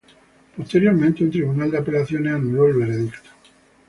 [0.57, 3.19] Posteriormente un tribunal de apelaciones anuló el veredicto.